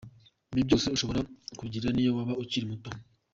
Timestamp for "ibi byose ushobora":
0.53-1.19